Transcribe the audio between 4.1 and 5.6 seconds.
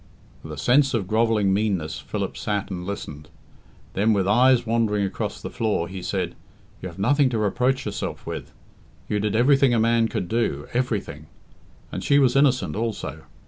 with eyes wandering across the